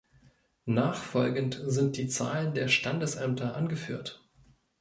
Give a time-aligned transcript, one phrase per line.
[0.65, 4.27] Nachfolgend sind die Zahlen der Standesämter angeführt.